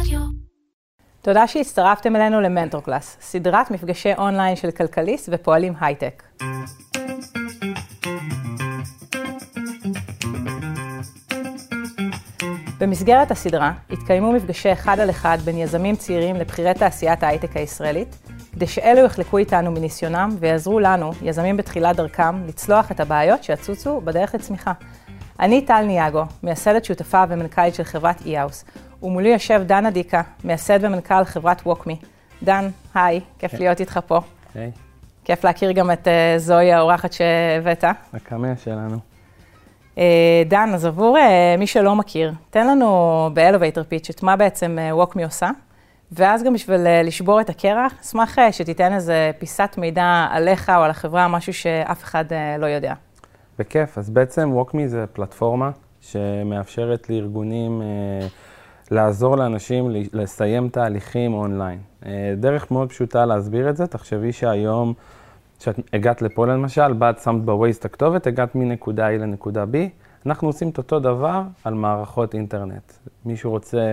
רדיו. 0.00 0.20
תודה 1.22 1.46
שהצטרפתם 1.46 2.16
אלינו 2.16 2.40
ל 2.40 2.46
Mentor 2.46 2.80
Class, 2.82 3.16
סדרת 3.20 3.70
מפגשי 3.70 4.14
אונליין 4.18 4.56
של 4.56 4.70
כלכליסט 4.70 5.28
ופועלים 5.32 5.72
הייטק. 5.80 6.22
במסגרת 12.80 13.30
הסדרה 13.30 13.72
התקיימו 13.90 14.32
מפגשי 14.32 14.72
אחד 14.72 15.00
על 15.00 15.10
אחד 15.10 15.38
בין 15.44 15.58
יזמים 15.58 15.96
צעירים 15.96 16.36
לבכירי 16.36 16.74
תעשיית 16.74 17.22
ההייטק 17.22 17.56
הישראלית, 17.56 18.16
כדי 18.52 18.66
שאלו 18.66 19.04
יחלקו 19.04 19.38
איתנו 19.38 19.70
מניסיונם 19.70 20.36
ויעזרו 20.40 20.80
לנו, 20.80 21.10
יזמים 21.22 21.56
בתחילת 21.56 21.96
דרכם, 21.96 22.46
לצלוח 22.46 22.90
את 22.90 23.00
הבעיות 23.00 23.44
שיצוצו 23.44 24.00
בדרך 24.00 24.34
לצמיחה. 24.34 24.72
אני 25.40 25.62
טל 25.62 25.82
ניאגו, 25.82 26.22
מייסדת 26.42 26.84
שותפה 26.84 27.24
ומנכ"לית 27.28 27.74
של 27.74 27.84
חברת 27.84 28.20
e-house, 28.20 28.85
ומולי 29.06 29.28
יושב 29.28 29.62
דן 29.66 29.86
אדיקה, 29.86 30.22
מייסד 30.44 30.78
ומנכ"ל 30.82 31.24
חברת 31.24 31.62
ווקמי. 31.66 31.96
דן, 32.42 32.68
היי, 32.94 33.20
כיף 33.38 33.50
כן. 33.50 33.58
להיות 33.58 33.80
איתך 33.80 34.00
פה. 34.06 34.20
היי, 34.54 34.70
כיף 35.24 35.44
להכיר 35.44 35.72
גם 35.72 35.90
את 35.90 36.08
אה, 36.08 36.34
זוהי 36.38 36.72
האורחת 36.72 37.12
שהבאת. 37.12 37.84
הקמע 38.12 38.56
שלנו. 38.56 38.96
אה, 39.98 40.42
דן, 40.46 40.70
אז 40.74 40.84
עבור 40.84 41.18
אה, 41.18 41.54
מי 41.58 41.66
שלא 41.66 41.96
מכיר, 41.96 42.32
תן 42.50 42.66
לנו 42.66 43.30
באלווייטר 43.34 43.82
פיץ' 43.88 44.10
את 44.10 44.22
מה 44.22 44.36
בעצם 44.36 44.78
ווקמי 44.92 45.24
עושה, 45.24 45.50
ואז 46.12 46.42
גם 46.42 46.52
בשביל 46.52 46.86
אה, 46.86 47.02
לשבור 47.02 47.40
את 47.40 47.50
הקרח, 47.50 47.94
אשמח 48.02 48.38
אה, 48.38 48.52
שתיתן 48.52 48.92
איזה 48.92 49.30
פיסת 49.38 49.74
מידע 49.78 50.26
עליך 50.30 50.70
או 50.70 50.82
על 50.82 50.90
החברה, 50.90 51.28
משהו 51.28 51.52
שאף 51.52 52.02
אחד 52.02 52.32
אה, 52.32 52.58
לא 52.58 52.66
יודע. 52.66 52.94
בכיף, 53.58 53.98
אז 53.98 54.10
בעצם 54.10 54.50
ווקמי 54.52 54.88
זה 54.88 55.04
פלטפורמה 55.12 55.70
שמאפשרת 56.00 57.10
לארגונים 57.10 57.82
אה, 57.82 58.26
לעזור 58.90 59.36
לאנשים 59.36 59.90
לסיים 60.12 60.68
תהליכים 60.68 61.34
אונליין. 61.34 61.78
אה, 62.06 62.34
דרך 62.36 62.70
מאוד 62.70 62.88
פשוטה 62.88 63.26
להסביר 63.26 63.70
את 63.70 63.76
זה, 63.76 63.86
תחשבי 63.86 64.32
שהיום, 64.32 64.94
כשאת 65.58 65.80
הגעת 65.92 66.22
לפה 66.22 66.46
למשל, 66.46 66.92
באת 66.92 67.18
שמת 67.18 67.44
בווייז 67.44 67.76
את 67.76 67.84
הכתובת, 67.84 68.26
הגעת 68.26 68.54
מנקודה 68.54 69.08
A 69.08 69.10
לנקודה 69.10 69.64
B, 69.64 69.76
אנחנו 70.26 70.48
עושים 70.48 70.68
את 70.68 70.78
אותו 70.78 71.00
דבר 71.00 71.42
על 71.64 71.74
מערכות 71.74 72.34
אינטרנט. 72.34 72.92
מישהו 73.24 73.50
רוצה 73.50 73.92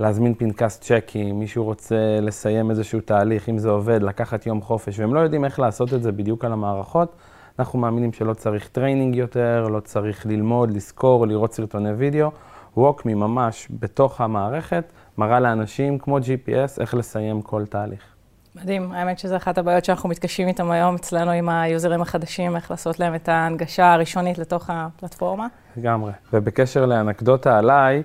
להזמין 0.00 0.34
פנקס 0.34 0.80
צ'קים, 0.80 1.38
מישהו 1.38 1.64
רוצה 1.64 2.20
לסיים 2.20 2.70
איזשהו 2.70 3.00
תהליך, 3.00 3.48
אם 3.48 3.58
זה 3.58 3.70
עובד, 3.70 4.02
לקחת 4.02 4.46
יום 4.46 4.62
חופש, 4.62 4.98
והם 4.98 5.14
לא 5.14 5.20
יודעים 5.20 5.44
איך 5.44 5.60
לעשות 5.60 5.94
את 5.94 6.02
זה 6.02 6.12
בדיוק 6.12 6.44
על 6.44 6.52
המערכות. 6.52 7.16
אנחנו 7.58 7.78
מאמינים 7.78 8.12
שלא 8.12 8.34
צריך 8.34 8.68
training 8.68 9.16
יותר, 9.16 9.66
לא 9.70 9.80
צריך 9.80 10.26
ללמוד, 10.26 10.70
לזכור, 10.70 11.26
לראות 11.26 11.52
סרטוני 11.52 11.92
וידאו. 11.92 12.30
WalkMe 12.76 13.14
ממש 13.14 13.68
בתוך 13.70 14.20
המערכת 14.20 14.84
מראה 15.18 15.40
לאנשים 15.40 15.98
כמו 15.98 16.18
GPS 16.18 16.80
איך 16.80 16.94
לסיים 16.94 17.42
כל 17.42 17.66
תהליך. 17.66 18.02
מדהים, 18.56 18.92
האמת 18.92 19.18
שזו 19.18 19.36
אחת 19.36 19.58
הבעיות 19.58 19.84
שאנחנו 19.84 20.08
מתקשים 20.08 20.48
איתן 20.48 20.70
היום 20.70 20.94
אצלנו 20.94 21.30
עם 21.30 21.48
היוזרים 21.48 22.02
החדשים, 22.02 22.56
איך 22.56 22.70
לעשות 22.70 23.00
להם 23.00 23.14
את 23.14 23.28
ההנגשה 23.28 23.92
הראשונית 23.92 24.38
לתוך 24.38 24.70
הפלטפורמה. 24.72 25.46
לגמרי. 25.76 26.12
ובקשר 26.32 26.86
לאנקדוטה 26.86 27.58
עליי, 27.58 28.02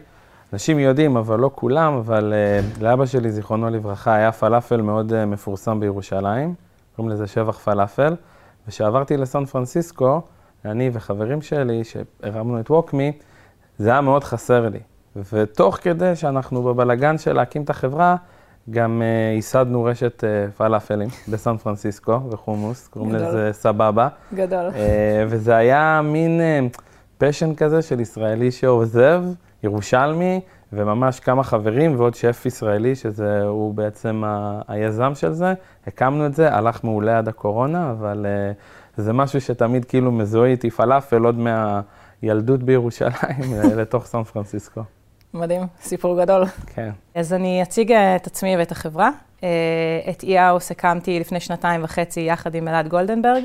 אנשים 0.53 0.79
יודעים, 0.79 1.17
אבל 1.17 1.39
לא 1.39 1.51
כולם, 1.55 1.93
אבל 1.93 2.33
uh, 2.33 2.83
לאבא 2.83 3.05
שלי, 3.05 3.31
זיכרונו 3.31 3.69
לברכה, 3.69 4.15
היה 4.15 4.31
פלאפל 4.31 4.81
מאוד 4.81 5.11
uh, 5.11 5.25
מפורסם 5.25 5.79
בירושלים, 5.79 6.53
קוראים 6.95 7.13
לזה 7.13 7.27
שבח 7.27 7.57
פלאפל, 7.57 8.15
וכשעברתי 8.67 9.17
לסן 9.17 9.45
פרנסיסקו, 9.45 10.21
אני 10.65 10.89
וחברים 10.93 11.41
שלי, 11.41 11.83
שהרמנו 11.83 12.59
את 12.59 12.71
ווקמי, 12.71 13.11
זה 13.77 13.89
היה 13.91 14.01
מאוד 14.01 14.23
חסר 14.23 14.69
לי. 14.69 14.79
ותוך 15.33 15.77
כדי 15.81 16.15
שאנחנו 16.15 16.63
בבלגן 16.63 17.17
של 17.17 17.33
להקים 17.33 17.61
את 17.63 17.69
החברה, 17.69 18.15
גם 18.69 19.01
uh, 19.01 19.35
ייסדנו 19.35 19.83
רשת 19.83 20.23
uh, 20.23 20.57
פלאפלים 20.57 21.09
בסן 21.31 21.57
פרנסיסקו 21.57 22.19
וחומוס, 22.31 22.87
קוראים. 22.87 23.15
לזה 23.15 23.49
סבבה. 23.51 24.07
גדול. 24.33 24.65
אה, 24.75 25.25
וזה 25.27 25.55
היה 25.55 26.01
מין 26.03 26.41
פשן 27.17 27.55
כזה 27.55 27.81
של 27.81 27.99
ישראלי 27.99 28.51
שעוזב, 28.51 29.23
ירושלמי, 29.63 30.39
וממש 30.73 31.19
כמה 31.19 31.43
חברים 31.43 31.99
ועוד 31.99 32.15
שף 32.15 32.43
ישראלי, 32.45 32.95
שזה 32.95 33.43
הוא 33.43 33.73
בעצם 33.73 34.23
ה- 34.25 34.61
היזם 34.67 35.11
של 35.15 35.31
זה. 35.31 35.53
הקמנו 35.87 36.25
את 36.25 36.33
זה, 36.35 36.53
הלך 36.53 36.83
מעולה 36.83 37.17
עד 37.17 37.27
הקורונה, 37.27 37.91
אבל 37.91 38.25
אה, 38.25 38.51
זה 38.97 39.13
משהו 39.13 39.41
שתמיד 39.41 39.85
כאילו 39.85 40.11
מזוהה 40.11 40.49
איתי 40.49 40.69
פלאפל 40.69 41.23
עוד 41.23 41.35
מהילדות 42.23 42.63
בירושלים 42.63 43.53
אה, 43.53 43.75
לתוך 43.81 44.05
סן 44.05 44.23
פרנסיסקו. 44.23 44.81
מדהים, 45.33 45.61
סיפור 45.81 46.21
גדול. 46.21 46.45
כן. 46.65 46.89
אז 47.15 47.33
אני 47.33 47.63
אציג 47.63 47.91
אה, 47.91 48.15
את 48.15 48.27
עצמי 48.27 48.57
ואת 48.57 48.71
החברה. 48.71 49.09
אה, 49.43 49.49
את 50.09 50.23
e-house 50.23 50.71
הקמתי 50.71 51.19
לפני 51.19 51.39
שנתיים 51.39 51.83
וחצי 51.83 52.19
יחד 52.19 52.55
עם 52.55 52.67
אלעד 52.67 52.87
גולדנברג. 52.87 53.43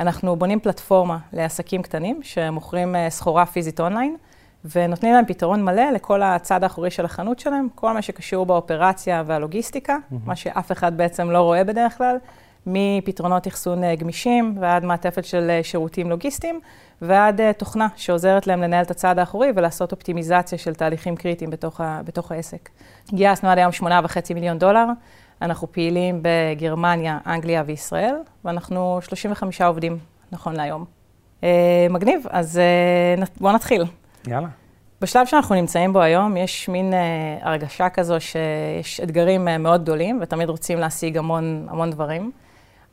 אנחנו 0.00 0.36
בונים 0.36 0.60
פלטפורמה 0.60 1.18
לעסקים 1.32 1.82
קטנים 1.82 2.20
שמוכרים 2.22 2.94
סחורה 3.08 3.46
פיזית 3.46 3.80
אונליין, 3.80 4.16
ונותנים 4.74 5.12
להם 5.12 5.24
פתרון 5.24 5.64
מלא 5.64 5.90
לכל 5.90 6.22
הצד 6.22 6.62
האחורי 6.62 6.90
של 6.90 7.04
החנות 7.04 7.38
שלהם, 7.38 7.68
כל 7.74 7.92
מה 7.92 8.02
שקשור 8.02 8.46
באופרציה 8.46 9.22
והלוגיסטיקה, 9.26 9.96
מה 10.24 10.36
שאף 10.36 10.72
אחד 10.72 10.96
בעצם 10.96 11.30
לא 11.30 11.38
רואה 11.38 11.64
בדרך 11.64 11.98
כלל, 11.98 12.16
מפתרונות 12.66 13.48
אחסון 13.48 13.84
אה, 13.84 13.94
גמישים 13.94 14.54
ועד 14.60 14.84
מעטפת 14.84 15.24
של 15.24 15.50
אה, 15.50 15.60
שירותים 15.62 16.10
לוגיסטיים, 16.10 16.60
ועד 17.02 17.40
אה, 17.40 17.52
תוכנה 17.52 17.88
שעוזרת 17.96 18.46
להם 18.46 18.62
לנהל 18.62 18.84
את 18.84 18.90
הצד 18.90 19.18
האחורי 19.18 19.48
ולעשות 19.56 19.92
אופטימיזציה 19.92 20.58
של 20.58 20.74
תהליכים 20.74 21.16
קריטיים 21.16 21.50
בתוך, 21.50 21.80
ה, 21.80 22.00
בתוך 22.04 22.32
העסק. 22.32 22.68
גייסנו 23.08 23.48
עד 23.48 23.58
היום 23.58 23.72
8.5 23.72 24.34
מיליון 24.34 24.58
דולר, 24.58 24.86
אנחנו 25.42 25.72
פעילים 25.72 26.20
בגרמניה, 26.22 27.18
אנגליה 27.26 27.62
וישראל, 27.66 28.14
ואנחנו 28.44 28.98
35 29.02 29.60
עובדים 29.60 29.98
נכון 30.32 30.56
להיום. 30.56 30.84
אה, 31.44 31.86
מגניב, 31.90 32.26
אז 32.30 32.58
אה, 32.58 33.24
בואו 33.40 33.52
נתחיל. 33.52 33.84
יאללה. 34.26 34.48
בשלב 35.00 35.26
שאנחנו 35.26 35.54
נמצאים 35.54 35.92
בו 35.92 36.00
היום, 36.00 36.36
יש 36.36 36.68
מין 36.68 36.92
אה, 36.92 36.98
הרגשה 37.42 37.88
כזו 37.88 38.20
שיש 38.20 39.00
אתגרים 39.00 39.48
אה, 39.48 39.58
מאוד 39.58 39.82
גדולים, 39.82 40.18
ותמיד 40.22 40.48
רוצים 40.48 40.78
להשיג 40.78 41.18
המון, 41.18 41.66
המון 41.70 41.90
דברים, 41.90 42.30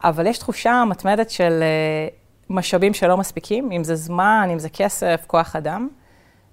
אבל 0.04 0.28
יש 0.28 0.38
תחושה 0.38 0.84
מתמדת 0.90 1.30
של 1.30 1.60
אה, 1.62 2.08
משאבים 2.50 2.94
שלא 2.94 3.18
מספיקים, 3.18 3.72
אם 3.72 3.84
זה 3.84 3.96
זמן, 3.96 4.50
אם 4.54 4.60
זה 4.60 4.70
כסף, 4.70 5.24
כוח 5.28 5.56
אדם, 5.56 5.88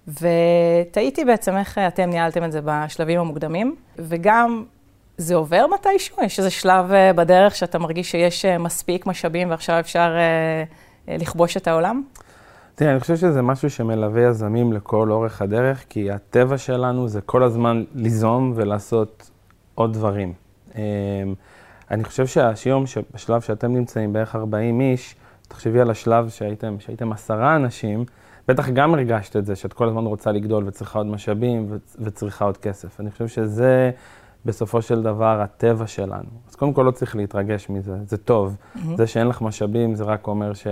ותהיתי 0.08 1.24
בעצם 1.24 1.56
איך 1.56 1.78
אה, 1.78 1.88
אתם 1.88 2.10
ניהלתם 2.10 2.44
את 2.44 2.52
זה 2.52 2.60
בשלבים 2.64 3.20
המוקדמים, 3.20 3.76
וגם 3.98 4.64
זה 5.16 5.34
עובר 5.34 5.66
מתישהו? 5.74 6.16
יש 6.24 6.38
איזה 6.38 6.50
שלב 6.50 6.92
אה, 6.92 7.12
בדרך 7.12 7.54
שאתה 7.54 7.78
מרגיש 7.78 8.10
שיש 8.10 8.44
מספיק 8.44 9.06
משאבים 9.06 9.50
ועכשיו 9.50 9.80
אפשר 9.80 10.16
לכבוש 11.08 11.56
את 11.56 11.68
העולם? 11.68 12.02
תראה, 12.74 12.90
אני 12.90 13.00
חושב 13.00 13.16
שזה 13.16 13.42
משהו 13.42 13.70
שמלווה 13.70 14.22
יזמים 14.22 14.72
לכל 14.72 15.10
אורך 15.10 15.42
הדרך, 15.42 15.84
כי 15.88 16.10
הטבע 16.10 16.58
שלנו 16.58 17.08
זה 17.08 17.20
כל 17.20 17.42
הזמן 17.42 17.84
ליזום 17.94 18.52
ולעשות 18.56 19.30
עוד 19.74 19.92
דברים. 19.92 20.32
אני 21.90 22.04
חושב 22.04 22.26
שהיום, 22.26 22.84
בשלב 23.14 23.40
שאתם 23.40 23.74
נמצאים 23.74 24.12
בערך 24.12 24.36
40 24.36 24.80
איש, 24.80 25.16
תחשבי 25.48 25.80
על 25.80 25.90
השלב 25.90 26.28
שהייתם, 26.28 26.76
שהייתם 26.80 27.12
עשרה 27.12 27.56
אנשים, 27.56 28.04
בטח 28.48 28.68
גם 28.68 28.94
הרגשת 28.94 29.36
את 29.36 29.46
זה, 29.46 29.56
שאת 29.56 29.72
כל 29.72 29.88
הזמן 29.88 30.04
רוצה 30.04 30.32
לגדול 30.32 30.64
וצריכה 30.66 30.98
עוד 30.98 31.06
משאבים 31.06 31.78
וצריכה 31.98 32.44
עוד 32.44 32.56
כסף. 32.56 33.00
אני 33.00 33.10
חושב 33.10 33.28
שזה 33.28 33.90
בסופו 34.44 34.82
של 34.82 35.02
דבר 35.02 35.40
הטבע 35.40 35.86
שלנו. 35.86 36.30
אז 36.48 36.54
קודם 36.54 36.72
כל 36.72 36.82
לא 36.82 36.90
צריך 36.90 37.16
להתרגש 37.16 37.70
מזה, 37.70 37.96
זה 38.06 38.16
טוב. 38.16 38.56
זה 38.96 39.06
שאין 39.06 39.26
לך 39.26 39.42
משאבים 39.42 39.94
זה 39.94 40.04
רק 40.04 40.26
אומר 40.26 40.52
ש... 40.52 40.66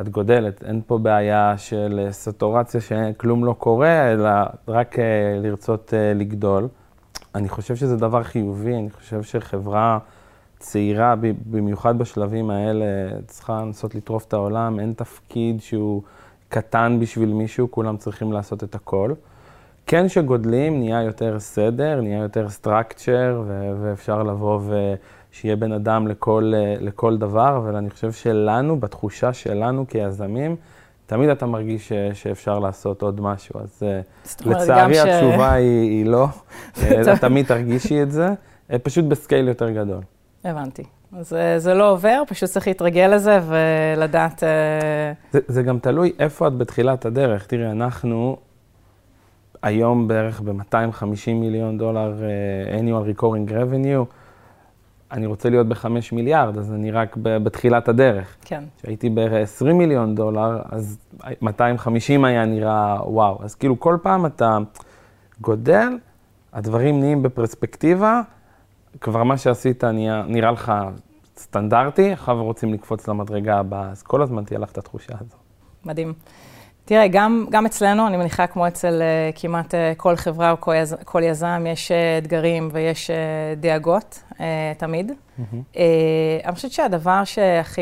את 0.00 0.08
גודלת, 0.08 0.64
אין 0.64 0.80
פה 0.86 0.98
בעיה 0.98 1.54
של 1.58 2.00
אה, 2.04 2.12
סטורציה 2.12 2.80
שכלום 2.80 3.44
לא 3.44 3.52
קורה, 3.58 4.12
אלא 4.12 4.30
רק 4.68 4.98
אה, 4.98 5.04
לרצות 5.42 5.94
אה, 5.94 6.14
לגדול. 6.14 6.68
אני 7.34 7.48
חושב 7.48 7.76
שזה 7.76 7.96
דבר 7.96 8.22
חיובי, 8.22 8.74
אני 8.74 8.90
חושב 8.90 9.22
שחברה 9.22 9.98
צעירה, 10.58 11.14
במיוחד 11.46 11.98
בשלבים 11.98 12.50
האלה, 12.50 12.84
צריכה 13.26 13.60
לנסות 13.62 13.94
לטרוף 13.94 14.24
את 14.28 14.32
העולם, 14.32 14.80
אין 14.80 14.92
תפקיד 14.96 15.60
שהוא 15.60 16.02
קטן 16.48 16.96
בשביל 17.00 17.32
מישהו, 17.32 17.70
כולם 17.70 17.96
צריכים 17.96 18.32
לעשות 18.32 18.64
את 18.64 18.74
הכל. 18.74 19.12
כן 19.86 20.08
שגודלים, 20.08 20.78
נהיה 20.78 21.02
יותר 21.02 21.40
סדר, 21.40 22.00
נהיה 22.00 22.18
יותר 22.22 22.48
ו- 23.46 23.72
ואפשר 23.82 24.22
לבוא 24.22 24.60
ושיהיה 25.32 25.56
בן 25.56 25.72
אדם 25.72 26.06
לכל, 26.08 26.52
לכל 26.80 27.18
דבר, 27.18 27.56
אבל 27.56 27.76
אני 27.76 27.90
חושב 27.90 28.12
שלנו, 28.12 28.80
בתחושה 28.80 29.32
שלנו 29.32 29.84
כיזמים, 29.88 30.56
תמיד 31.06 31.28
אתה 31.30 31.46
מרגיש 31.46 31.88
ש- 31.88 31.92
שאפשר 32.22 32.58
לעשות 32.58 33.02
עוד 33.02 33.20
משהו, 33.20 33.60
אז 33.60 33.82
אה, 33.82 34.00
לצערי 34.46 34.94
ש- 34.94 34.98
התשובה 34.98 35.52
היא, 35.52 35.90
היא 35.90 36.06
לא, 36.06 36.26
אה, 36.82 37.04
טוב. 37.04 37.16
תמיד 37.16 37.46
תרגישי 37.46 38.02
את 38.02 38.12
זה, 38.12 38.28
אה, 38.72 38.78
פשוט 38.78 39.04
בסקייל 39.04 39.48
יותר 39.48 39.70
גדול. 39.70 40.00
הבנתי. 40.50 40.82
אז 41.12 41.32
אה, 41.32 41.58
זה 41.58 41.74
לא 41.74 41.90
עובר, 41.90 42.22
פשוט 42.28 42.50
צריך 42.50 42.66
להתרגל 42.66 43.06
לזה 43.14 43.40
ולדעת... 43.46 44.42
אה, 44.42 45.12
זה, 45.32 45.40
זה 45.48 45.62
גם 45.62 45.78
תלוי 45.78 46.12
איפה 46.18 46.48
את 46.48 46.56
בתחילת 46.56 47.04
הדרך. 47.04 47.46
תראי, 47.46 47.70
אנחנו, 47.70 48.36
היום 49.62 50.08
בערך 50.08 50.40
ב-250 50.40 51.30
מיליון 51.34 51.78
דולר 51.78 52.14
uh, 52.18 52.80
annual 52.80 53.20
recurring 53.20 53.50
revenue. 53.50 54.14
אני 55.12 55.26
רוצה 55.26 55.50
להיות 55.50 55.68
ב-5 55.68 55.86
מיליארד, 56.12 56.58
אז 56.58 56.72
אני 56.72 56.90
רק 56.90 57.16
בתחילת 57.16 57.88
הדרך. 57.88 58.36
כן. 58.44 58.64
כשהייתי 58.78 59.10
ב-20 59.14 59.64
מיליון 59.64 60.14
דולר, 60.14 60.60
אז 60.70 60.98
250 61.42 62.24
היה 62.24 62.44
נראה 62.44 63.10
וואו. 63.10 63.38
אז 63.42 63.54
כאילו 63.54 63.80
כל 63.80 63.96
פעם 64.02 64.26
אתה 64.26 64.58
גודל, 65.40 65.88
הדברים 66.52 67.00
נהיים 67.00 67.22
בפרספקטיבה, 67.22 68.20
כבר 69.00 69.22
מה 69.22 69.38
שעשית 69.38 69.84
נראה, 69.84 70.22
נראה 70.26 70.50
לך 70.50 70.72
סטנדרטי, 71.36 72.12
עכשיו 72.12 72.44
רוצים 72.44 72.72
לקפוץ 72.72 73.08
למדרגה 73.08 73.58
הבאה, 73.58 73.90
אז 73.90 74.02
כל 74.02 74.22
הזמן 74.22 74.44
תהיה 74.44 74.58
לך 74.58 74.70
את 74.70 74.78
התחושה 74.78 75.12
הזו. 75.20 75.36
מדהים. 75.84 76.12
תראה, 76.84 77.08
גם, 77.08 77.46
גם 77.50 77.66
אצלנו, 77.66 78.06
אני 78.06 78.16
מניחה 78.16 78.46
כמו 78.46 78.66
אצל 78.68 79.02
uh, 79.02 79.40
כמעט 79.40 79.74
uh, 79.74 79.76
כל 79.96 80.16
חברה 80.16 80.50
או 80.50 80.60
כל, 80.60 80.74
יז, 80.76 80.96
כל 81.04 81.22
יזם, 81.22 81.64
יש 81.66 81.90
uh, 81.90 81.94
אתגרים 82.24 82.68
ויש 82.72 83.10
uh, 83.10 83.60
דאגות, 83.60 84.22
uh, 84.32 84.36
תמיד. 84.78 85.10
Mm-hmm. 85.10 85.42
Uh, 85.74 85.78
אני 86.44 86.54
חושבת 86.54 86.72
שהדבר 86.72 87.24
שהכי 87.24 87.80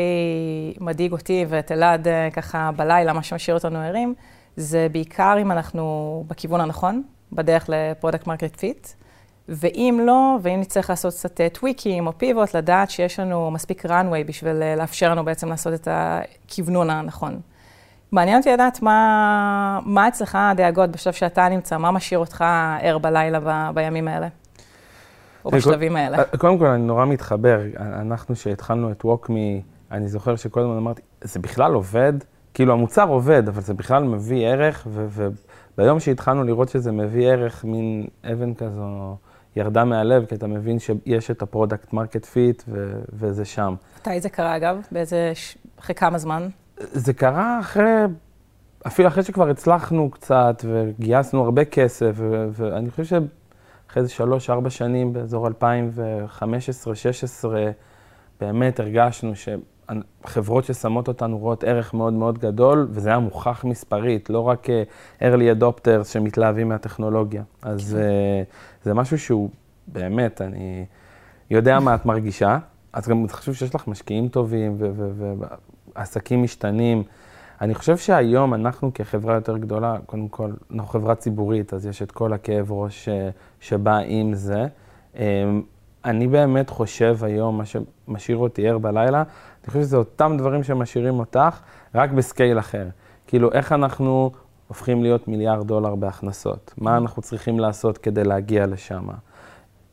מדאיג 0.79 1.11
אותי 1.11 1.45
ואת 1.47 1.71
אלעד 1.71 2.07
uh, 2.07 2.33
ככה 2.33 2.69
בלילה, 2.75 3.13
מה 3.13 3.23
שמשאיר 3.23 3.57
אותנו 3.57 3.79
ערים, 3.79 4.15
זה 4.55 4.87
בעיקר 4.91 5.37
אם 5.41 5.51
אנחנו 5.51 6.23
בכיוון 6.27 6.61
הנכון, 6.61 7.03
בדרך 7.31 7.69
ל 7.69 7.76
product 7.76 8.27
market 8.27 8.59
fit. 8.59 8.87
ואם 9.49 9.99
לא, 10.05 10.37
ואם 10.41 10.59
נצטרך 10.59 10.89
לעשות 10.89 11.13
קצת 11.13 11.41
טוויקים 11.53 12.07
או 12.07 12.17
פיבוט, 12.17 12.55
לדעת 12.55 12.89
שיש 12.89 13.19
לנו 13.19 13.51
מספיק 13.51 13.85
runway 13.85 14.27
בשביל 14.27 14.75
לאפשר 14.77 15.11
לנו 15.11 15.25
בעצם 15.25 15.49
לעשות 15.49 15.73
את 15.73 15.87
הכיוונון 15.91 16.89
הנכון. 16.89 17.39
מעניין 18.11 18.37
אותי 18.37 18.51
לדעת 18.51 18.81
מה, 18.81 19.79
מה 19.85 20.07
אצלך 20.07 20.37
הדאגות 20.41 20.91
בשלב 20.91 21.13
שאתה 21.13 21.49
נמצא, 21.49 21.77
מה 21.77 21.91
משאיר 21.91 22.19
אותך 22.19 22.43
ער 22.81 22.97
בלילה 22.97 23.39
ב, 23.43 23.69
בימים 23.73 24.07
האלה, 24.07 24.27
או 25.45 25.51
בשלבים 25.51 25.95
האלה. 25.95 26.23
קודם 26.23 26.57
כל, 26.59 26.65
אני 26.65 26.83
נורא 26.83 27.05
מתחבר. 27.05 27.61
אנחנו, 27.79 28.35
שהתחלנו 28.35 28.91
את 28.91 29.03
WalkMe, 29.05 29.61
אני 29.91 30.07
זוכר 30.07 30.35
שכל 30.35 30.59
הזמן 30.59 30.77
אמרתי, 30.77 31.01
זה 31.21 31.39
בכלל 31.39 31.73
עובד? 31.73 32.13
כאילו, 32.53 32.73
המוצר 32.73 33.07
עובד, 33.07 33.47
אבל 33.47 33.61
זה 33.61 33.73
בכלל 33.73 34.03
מביא 34.03 34.47
ערך, 34.47 34.87
וביום 35.77 35.99
שהתחלנו 35.99 36.43
לראות 36.43 36.69
שזה 36.69 36.91
מביא 36.91 37.27
ערך, 37.27 37.65
מין 37.65 38.07
אבן 38.31 38.53
כזו 38.53 39.15
ירדה 39.55 39.85
מהלב, 39.85 40.25
כי 40.25 40.35
אתה 40.35 40.47
מבין 40.47 40.79
שיש 40.79 41.31
את 41.31 41.41
ה 41.41 41.48
product 41.48 41.93
market 41.93 42.25
fit, 42.25 42.63
וזה 43.13 43.45
שם. 43.45 43.75
מתי 43.99 44.21
זה 44.21 44.29
קרה, 44.29 44.55
אגב? 44.55 44.77
באיזה, 44.91 45.33
אחרי 45.79 45.95
כמה 45.95 46.17
זמן? 46.17 46.47
זה 46.77 47.13
קרה 47.13 47.59
אחרי, 47.59 48.03
אפילו 48.87 49.07
אחרי 49.07 49.23
שכבר 49.23 49.49
הצלחנו 49.49 50.11
קצת 50.11 50.65
וגייסנו 50.65 51.43
הרבה 51.43 51.65
כסף, 51.65 52.11
ו- 52.15 52.47
ואני 52.51 52.89
חושב 52.89 53.03
שאחרי 53.03 54.01
איזה 54.01 54.09
שלוש-ארבע 54.09 54.69
שנים, 54.69 55.13
באזור 55.13 55.47
2015-2016, 55.47 55.51
באמת 58.41 58.79
הרגשנו 58.79 59.35
שחברות 60.23 60.65
ששמות 60.65 61.07
אותנו 61.07 61.37
רואות 61.37 61.63
ערך 61.63 61.93
מאוד 61.93 62.13
מאוד 62.13 62.39
גדול, 62.39 62.87
וזה 62.91 63.09
היה 63.09 63.19
מוכח 63.19 63.63
מספרית, 63.63 64.29
לא 64.29 64.39
רק 64.39 64.67
אה, 64.69 64.83
early 65.21 65.61
adopters 65.61 66.03
שמתלהבים 66.03 66.69
מהטכנולוגיה. 66.69 67.43
אז 67.61 67.97
uh, 67.97 68.83
זה 68.83 68.93
משהו 68.93 69.19
שהוא 69.19 69.49
באמת, 69.87 70.41
אני 70.41 70.85
יודע 71.49 71.79
מה 71.79 71.95
את 71.95 72.05
מרגישה. 72.05 72.57
אז 72.93 73.07
גם 73.07 73.27
חשוב 73.27 73.55
שיש 73.55 73.75
לך 73.75 73.87
משקיעים 73.87 74.27
טובים, 74.27 74.77
עסקים 75.95 76.43
משתנים. 76.43 77.03
אני 77.61 77.73
חושב 77.75 77.97
שהיום 77.97 78.53
אנחנו 78.53 78.91
כחברה 78.93 79.35
יותר 79.35 79.57
גדולה, 79.57 79.97
קודם 80.05 80.27
כל, 80.27 80.51
אנחנו 80.73 80.87
חברה 80.87 81.15
ציבורית, 81.15 81.73
אז 81.73 81.85
יש 81.85 82.01
את 82.01 82.11
כל 82.11 82.33
הכאב 82.33 82.71
ראש 82.71 83.09
אה, 83.09 83.29
שבא 83.59 83.97
עם 84.05 84.33
זה. 84.33 84.67
אמ, 85.15 85.61
אני 86.05 86.27
באמת 86.27 86.69
חושב 86.69 87.17
היום, 87.21 87.57
מה 87.57 87.63
שמשאיר 87.65 88.37
אותי 88.37 88.69
ער 88.69 88.77
בלילה, 88.77 89.23
אני 89.65 89.71
חושב 89.71 89.81
שזה 89.81 89.97
אותם 89.97 90.35
דברים 90.37 90.63
שמשאירים 90.63 91.19
אותך, 91.19 91.59
רק 91.95 92.11
בסקייל 92.11 92.59
אחר. 92.59 92.87
כאילו, 93.27 93.51
איך 93.51 93.71
אנחנו 93.71 94.31
הופכים 94.67 95.03
להיות 95.03 95.27
מיליארד 95.27 95.67
דולר 95.67 95.95
בהכנסות? 95.95 96.73
מה 96.77 96.97
אנחנו 96.97 97.21
צריכים 97.21 97.59
לעשות 97.59 97.97
כדי 97.97 98.23
להגיע 98.23 98.65
לשם? 98.65 99.07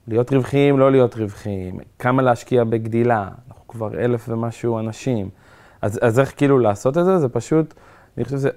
להיות 0.09 0.33
רווחיים, 0.33 0.79
לא 0.79 0.91
להיות 0.91 1.17
רווחיים, 1.17 1.79
כמה 1.99 2.23
להשקיע 2.23 2.65
בגדילה, 2.65 3.29
אנחנו 3.49 3.69
כבר 3.69 3.99
אלף 3.99 4.29
ומשהו 4.29 4.79
אנשים. 4.79 5.29
אז, 5.83 5.99
אז 6.03 6.21
איך 6.21 6.33
כאילו 6.37 6.59
לעשות 6.59 6.99
את 6.99 7.05
זה? 7.05 7.19
זה 7.19 7.29
פשוט, 7.29 7.75
אני 8.17 8.25
חושב 8.25 8.37
שזה, 8.37 8.51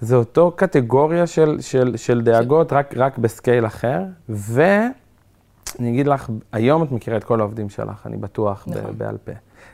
זה 0.00 0.16
אותו 0.16 0.52
קטגוריה 0.56 1.26
של, 1.26 1.60
של, 1.60 1.96
של 1.96 2.22
דאגות, 2.22 2.72
רק, 2.72 2.94
רק 2.96 3.18
בסקייל 3.18 3.66
אחר, 3.66 4.02
ואני 4.28 4.90
אגיד 5.80 6.06
לך, 6.06 6.30
היום 6.52 6.82
את 6.82 6.92
מכירה 6.92 7.16
את 7.16 7.24
כל 7.24 7.40
העובדים 7.40 7.68
שלך, 7.68 8.06
אני 8.06 8.16
בטוח, 8.16 8.64
נכון. 8.66 8.98
בעל 8.98 9.16
פה. 9.24 9.32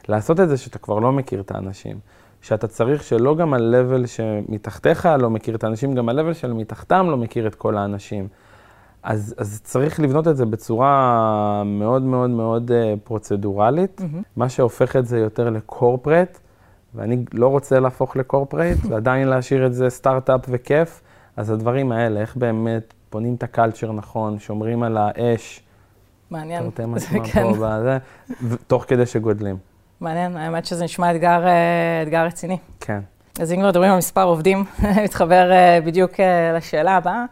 לעשות 0.09 0.41
את 0.41 0.49
זה 0.49 0.57
שאתה 0.57 0.79
כבר 0.79 0.99
לא 0.99 1.13
מכיר 1.13 1.41
את 1.41 1.51
האנשים. 1.51 1.99
שאתה 2.43 2.69
צריך 2.69 3.03
שלא 3.03 3.35
גם 3.35 3.55
ה-level 3.55 4.07
שמתחתיך 4.07 5.09
לא 5.19 5.31
מכיר 5.31 5.55
את 5.55 5.65
האנשים, 5.65 5.95
גם 5.95 6.09
ה-level 6.09 6.35
של 6.35 6.53
מתחתם 6.53 7.07
לא 7.11 7.17
מכיר 7.17 7.47
את 7.47 7.55
כל 7.55 7.77
האנשים. 7.77 8.29
אז, 9.03 9.35
אז 9.39 9.61
צריך 9.65 10.01
לבנות 10.01 10.29
את 10.29 10.37
זה 10.37 10.47
בצורה 10.47 11.63
מאוד 11.65 12.03
מאוד 12.03 12.31
מאוד 12.31 12.71
uh, 12.71 13.01
פרוצדורלית, 13.05 14.01
mm-hmm. 14.01 14.23
מה 14.37 14.49
שהופך 14.49 14.97
את 14.97 15.07
זה 15.07 15.19
יותר 15.19 15.51
לקורפרט, 15.51 16.39
ואני 16.95 17.25
לא 17.33 17.49
רוצה 17.49 17.81
להפוך 17.81 18.17
לקורפרייט, 18.17 18.79
ועדיין 18.91 19.29
להשאיר 19.29 19.67
את 19.67 19.75
זה 19.75 19.91
סטארט-אפ 19.91 20.41
וכיף, 20.49 21.01
אז 21.37 21.51
הדברים 21.51 21.93
האלה, 21.93 22.21
איך 22.21 22.37
באמת 22.37 22.95
בונים 23.13 23.35
את 23.35 23.43
הקלצ'ר 23.43 23.93
נכון, 23.93 24.39
שומרים 24.39 24.83
על 24.83 24.97
האש. 24.97 25.63
מעניין. 26.31 26.63
תרתי 26.63 26.87
משמע 26.95 27.25
כן. 27.25 27.43
פה 27.43 27.53
בזה, 27.53 27.99
תוך 28.67 28.85
כדי 28.89 29.07
שגודלים. 29.07 29.72
מעניין, 30.03 30.37
האמת 30.37 30.67
שזה 30.67 30.85
נשמע 30.85 31.11
אתגר, 31.11 31.47
אה, 31.47 32.03
אתגר 32.03 32.25
רציני. 32.25 32.59
כן. 32.81 33.01
אז 33.41 33.53
אם 33.53 33.59
כבר 33.59 33.69
מדברים 33.69 33.91
על 33.91 33.99
מספר 33.99 34.23
עובדים, 34.23 34.65
מתחבר 35.05 35.53
אה, 35.53 35.79
בדיוק 35.85 36.21
אה, 36.21 36.53
לשאלה 36.53 36.97
הבאה. 36.97 37.25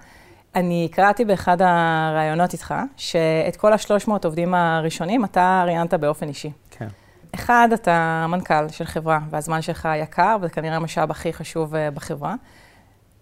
אני 0.54 0.88
קראתי 0.92 1.24
באחד 1.24 1.56
הראיונות 1.62 2.52
איתך, 2.52 2.74
שאת 2.96 3.56
כל 3.56 3.72
השלוש 3.72 4.08
מאות 4.08 4.24
עובדים 4.24 4.54
הראשונים 4.54 5.24
אתה 5.24 5.62
ראיינת 5.66 5.94
באופן 5.94 6.28
אישי. 6.28 6.50
כן. 6.70 6.88
אחד, 7.34 7.68
אתה 7.74 8.26
מנכ"ל 8.28 8.68
של 8.68 8.84
חברה, 8.84 9.18
והזמן 9.30 9.62
שלך 9.62 9.88
יקר, 9.96 10.36
וזה 10.40 10.50
כנראה 10.52 10.76
המשאב 10.76 11.10
הכי 11.10 11.32
חשוב 11.32 11.74
בחברה. 11.94 12.34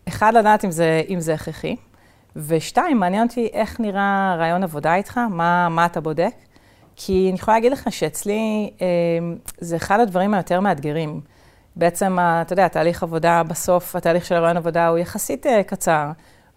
אחד, 0.09 0.35
לדעת 0.35 0.65
אם 0.65 0.71
זה, 0.71 1.03
אם 1.09 1.21
זה 1.21 1.35
הכרחי. 1.35 1.77
ושתיים, 2.37 3.01
מעניין 3.01 3.27
אותי 3.27 3.49
איך 3.53 3.81
נראה 3.81 4.37
רעיון 4.39 4.63
עבודה 4.63 4.95
איתך, 4.95 5.19
מה, 5.31 5.69
מה 5.69 5.87
אתה 5.87 6.01
בודק. 6.01 6.33
כי 7.01 7.29
אני 7.31 7.39
יכולה 7.39 7.57
להגיד 7.57 7.73
לך 7.73 7.93
שאצלי 7.93 8.71
אה, 8.81 8.87
זה 9.59 9.77
אחד 9.77 10.01
הדברים 10.01 10.35
היותר 10.35 10.61
מאתגרים. 10.61 11.21
בעצם, 11.77 12.17
אתה 12.21 12.53
יודע, 12.53 12.69
תהליך 12.69 13.03
עבודה 13.03 13.43
בסוף, 13.43 13.97
התהליך 13.97 14.25
של 14.25 14.35
הרעיון 14.35 14.57
עבודה 14.57 14.89
הוא 14.89 14.99
יחסית 14.99 15.47
אה, 15.47 15.63
קצר. 15.63 16.11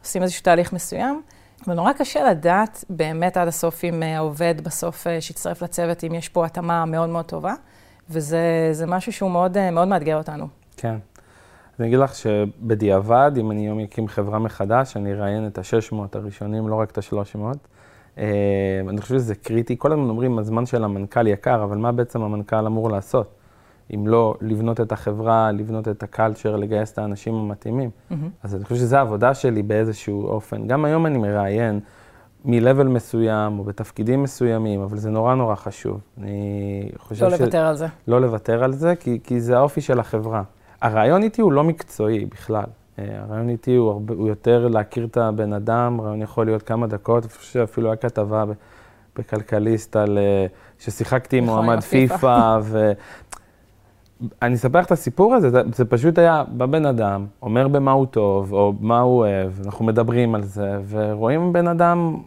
עושים 0.03 0.23
איזשהו 0.23 0.43
תהליך 0.43 0.73
מסוים, 0.73 1.21
ונורא 1.67 1.93
קשה 1.93 2.29
לדעת 2.29 2.85
באמת 2.89 3.37
עד 3.37 3.47
הסוף 3.47 3.83
אם 3.83 4.03
העובד 4.03 4.55
בסוף 4.63 5.07
אה, 5.07 5.21
שיצטרף 5.21 5.61
לצוות, 5.61 6.03
אם 6.03 6.13
יש 6.13 6.29
פה 6.29 6.45
התאמה 6.45 6.85
מאוד 6.85 7.09
מאוד 7.09 7.25
טובה, 7.25 7.53
וזה 8.09 8.85
משהו 8.87 9.13
שהוא 9.13 9.31
מאוד, 9.31 9.57
אה, 9.57 9.71
מאוד 9.71 9.87
מאתגר 9.87 10.17
אותנו. 10.17 10.47
כן. 10.77 10.95
אני 11.79 11.87
אגיד 11.87 11.99
לך 11.99 12.15
שבדיעבד, 12.15 13.31
אם 13.37 13.51
אני 13.51 13.61
היום 13.61 13.79
אקים 13.79 14.07
חברה 14.07 14.39
מחדש, 14.39 14.97
אני 14.97 15.13
אראיין 15.13 15.47
את 15.47 15.57
ה-600 15.57 15.95
הראשונים, 16.13 16.67
לא 16.67 16.75
רק 16.75 16.91
את 16.91 16.97
ה-300. 16.97 17.57
אה, 18.17 18.23
אני 18.89 19.01
חושב 19.01 19.15
שזה 19.15 19.35
קריטי. 19.35 19.75
כל 19.77 19.91
הזמן 19.91 20.09
אומרים, 20.09 20.39
הזמן 20.39 20.65
של 20.65 20.83
המנכ"ל 20.83 21.27
יקר, 21.27 21.63
אבל 21.63 21.77
מה 21.77 21.91
בעצם 21.91 22.21
המנכ"ל 22.21 22.65
אמור 22.65 22.89
לעשות? 22.89 23.35
אם 23.95 24.07
לא 24.07 24.35
לבנות 24.41 24.81
את 24.81 24.91
החברה, 24.91 25.51
לבנות 25.51 25.87
את 25.87 26.03
הקלצ'ר, 26.03 26.55
לגייס 26.55 26.93
את 26.93 26.97
האנשים 26.97 27.35
המתאימים. 27.35 27.89
Mm-hmm. 27.89 28.15
אז 28.43 28.55
אני 28.55 28.63
חושב 28.63 28.75
שזו 28.75 28.97
העבודה 28.97 29.33
שלי 29.33 29.63
באיזשהו 29.63 30.27
אופן. 30.27 30.67
גם 30.67 30.85
היום 30.85 31.05
אני 31.05 31.17
מראיין 31.17 31.79
מ-level 32.45 32.83
מסוים 32.83 33.59
או 33.59 33.63
בתפקידים 33.63 34.23
מסוימים, 34.23 34.81
אבל 34.81 34.97
זה 34.97 35.09
נורא 35.09 35.35
נורא 35.35 35.55
חשוב. 35.55 35.99
אני 36.17 36.89
חושב 36.97 37.25
לא 37.25 37.29
ש... 37.29 37.33
לא 37.33 37.37
לוותר 37.39 37.65
על 37.65 37.75
זה. 37.75 37.87
לא 38.07 38.21
לוותר 38.21 38.63
על 38.63 38.73
זה, 38.73 38.95
כי, 38.95 39.19
כי 39.23 39.41
זה 39.41 39.57
האופי 39.57 39.81
של 39.81 39.99
החברה. 39.99 40.43
הרעיון 40.81 41.23
איתי 41.23 41.41
הוא 41.41 41.51
לא 41.51 41.63
מקצועי 41.63 42.25
בכלל. 42.25 42.65
אה, 42.99 43.05
הרעיון 43.21 43.49
איתי 43.49 43.75
הוא, 43.75 43.91
הרבה, 43.91 44.13
הוא 44.13 44.27
יותר 44.27 44.67
להכיר 44.67 45.05
את 45.05 45.17
הבן 45.17 45.53
אדם, 45.53 45.99
הרעיון 45.99 46.21
יכול 46.21 46.45
להיות 46.45 46.61
כמה 46.61 46.87
דקות, 46.87 47.25
אפילו 47.63 47.87
היה 47.87 47.95
כתבה 47.95 48.43
בכלכליסט 49.17 49.95
על, 49.95 50.17
אה, 50.17 50.45
ששיחקתי 50.79 51.37
עם 51.37 51.43
נכון, 51.43 51.65
מועמד 51.65 51.79
פיפא, 51.79 52.59
אני 54.41 54.55
אספר 54.55 54.79
לך 54.79 54.85
את 54.85 54.91
הסיפור 54.91 55.35
הזה, 55.35 55.49
זה, 55.49 55.61
זה 55.75 55.85
פשוט 55.85 56.17
היה 56.17 56.43
בבן 56.57 56.85
אדם, 56.85 57.25
אומר 57.41 57.67
במה 57.67 57.91
הוא 57.91 58.05
טוב, 58.05 58.53
או 58.53 58.73
מה 58.79 58.99
הוא 58.99 59.19
אוהב, 59.19 59.51
אנחנו 59.65 59.85
מדברים 59.85 60.35
על 60.35 60.43
זה, 60.43 60.79
ורואים 60.89 61.53
בן 61.53 61.67
אדם 61.67 62.17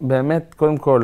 באמת, 0.00 0.54
קודם 0.56 0.76
כל, 0.76 1.02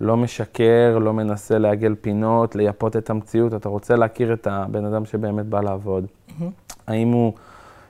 לא 0.00 0.16
משקר, 0.16 0.98
לא 1.00 1.12
מנסה 1.12 1.58
לעגל 1.58 1.94
פינות, 2.00 2.54
לייפות 2.54 2.96
את 2.96 3.10
המציאות, 3.10 3.54
אתה 3.54 3.68
רוצה 3.68 3.96
להכיר 3.96 4.32
את 4.32 4.46
הבן 4.46 4.84
אדם 4.84 5.04
שבאמת 5.04 5.46
בא 5.46 5.60
לעבוד. 5.60 6.04
Mm-hmm. 6.04 6.44
האם 6.86 7.08
הוא, 7.08 7.32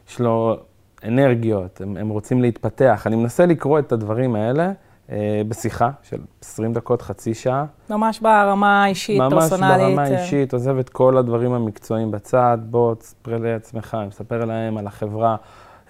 יש 0.08 0.20
לו 0.20 0.56
אנרגיות, 1.04 1.80
הם, 1.80 1.96
הם 1.96 2.08
רוצים 2.08 2.42
להתפתח. 2.42 3.02
אני 3.06 3.16
מנסה 3.16 3.46
לקרוא 3.46 3.78
את 3.78 3.92
הדברים 3.92 4.34
האלה 4.34 4.72
אה, 5.10 5.42
בשיחה 5.48 5.90
של 6.02 6.20
20 6.40 6.72
דקות, 6.72 7.02
חצי 7.02 7.34
שעה. 7.34 7.64
ממש 7.90 8.20
ברמה 8.20 8.84
האישית, 8.84 9.20
ממש 9.20 9.32
פרסונלית. 9.32 9.78
ברמה 9.78 10.04
אה, 10.04 10.18
האישית, 10.18 10.52
עוזב 10.52 10.78
את 10.78 10.88
כל 10.88 11.16
הדברים 11.16 11.52
המקצועיים 11.52 12.10
בצד, 12.10 12.58
בוא 12.60 12.94
תספר 12.94 13.38
לעצמך, 13.38 13.96
מספר 14.08 14.44
להם 14.44 14.78
על 14.78 14.86
החברה, 14.86 15.36